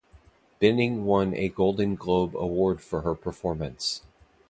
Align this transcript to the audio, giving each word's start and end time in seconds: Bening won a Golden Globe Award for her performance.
Bening 0.59 1.03
won 1.03 1.35
a 1.35 1.47
Golden 1.49 1.93
Globe 1.93 2.35
Award 2.35 2.81
for 2.81 3.01
her 3.01 3.13
performance. 3.13 4.01